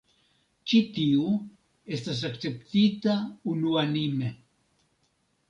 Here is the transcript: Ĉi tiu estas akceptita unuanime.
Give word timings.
Ĉi 0.69 0.77
tiu 0.95 1.27
estas 1.97 2.23
akceptita 2.31 3.19
unuanime. 3.53 4.33